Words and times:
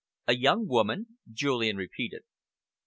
"A 0.27 0.35
young 0.35 0.67
woman?" 0.67 1.19
Julian 1.31 1.77
repeated. 1.77 2.23